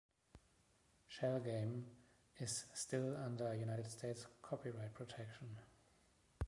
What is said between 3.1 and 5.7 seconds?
under United States copyright protection.